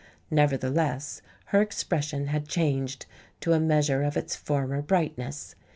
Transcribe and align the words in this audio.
Nevertheless, 0.31 1.21
her 1.53 1.61
expression 1.61 2.25
had 2.25 2.47
changed 2.47 3.05
to 3.41 3.53
a 3.53 3.59
measure 3.59 4.01
of 4.01 4.17
its 4.17 4.35
former 4.35 4.81
brightness. 4.81 5.53